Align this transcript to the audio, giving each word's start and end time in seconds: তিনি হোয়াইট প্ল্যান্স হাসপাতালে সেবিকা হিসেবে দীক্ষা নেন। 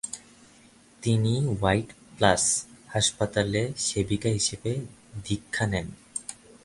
তিনি 1.03 1.33
হোয়াইট 1.51 1.89
প্ল্যান্স 2.17 2.45
হাসপাতালে 2.87 3.61
সেবিকা 3.77 4.29
হিসেবে 4.29 4.71
দীক্ষা 5.25 5.65
নেন। 5.67 5.87